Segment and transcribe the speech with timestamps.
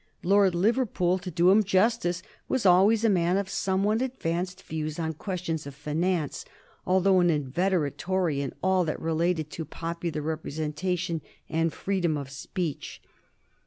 [0.23, 5.13] Lord Liverpool, to do him justice, was always a man of somewhat advanced views on
[5.13, 6.43] questions of finance,
[6.87, 12.99] although an inveterate Tory in all that related to popular representation and freedom of speech.